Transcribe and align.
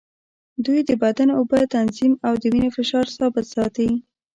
دوی 0.65 0.79
د 0.89 0.91
بدن 1.03 1.29
اوبه 1.37 1.59
تنظیم 1.75 2.13
او 2.27 2.33
د 2.41 2.43
وینې 2.53 2.69
فشار 2.77 3.05
ثابت 3.17 3.45
ساتي. 3.55 3.89